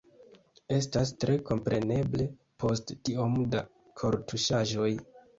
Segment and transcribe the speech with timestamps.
[0.75, 2.25] Estas tre kompreneble,
[2.63, 3.61] post tiom da
[4.03, 4.89] kortuŝaĵoj.